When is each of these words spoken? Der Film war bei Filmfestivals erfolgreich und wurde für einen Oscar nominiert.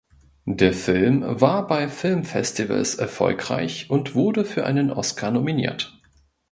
Der 0.49 0.73
Film 0.73 1.23
war 1.27 1.67
bei 1.67 1.87
Filmfestivals 1.87 2.95
erfolgreich 2.95 3.91
und 3.91 4.15
wurde 4.15 4.45
für 4.45 4.65
einen 4.65 4.89
Oscar 4.89 5.29
nominiert. 5.29 5.95